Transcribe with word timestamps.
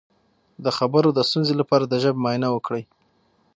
د 0.63 0.65
خبرو 0.77 1.09
د 1.13 1.19
ستونزې 1.29 1.53
لپاره 1.61 1.85
د 1.87 1.93
ژبې 2.03 2.19
معاینه 2.23 2.49
وکړئ 2.51 2.83